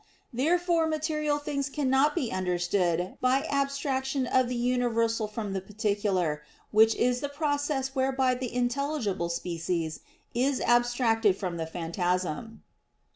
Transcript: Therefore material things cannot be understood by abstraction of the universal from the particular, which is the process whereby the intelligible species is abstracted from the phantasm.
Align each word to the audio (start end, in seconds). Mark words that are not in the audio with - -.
Therefore 0.33 0.87
material 0.87 1.37
things 1.37 1.69
cannot 1.69 2.15
be 2.15 2.31
understood 2.31 3.17
by 3.21 3.45
abstraction 3.51 4.25
of 4.25 4.49
the 4.49 4.55
universal 4.55 5.27
from 5.27 5.53
the 5.53 5.61
particular, 5.61 6.41
which 6.71 6.95
is 6.95 7.19
the 7.19 7.29
process 7.29 7.93
whereby 7.93 8.33
the 8.33 8.51
intelligible 8.51 9.29
species 9.29 9.99
is 10.33 10.59
abstracted 10.61 11.37
from 11.37 11.57
the 11.57 11.67
phantasm. 11.67 12.63